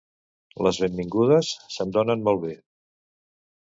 [0.67, 2.59] Les benvingudes se'm donen molt bé.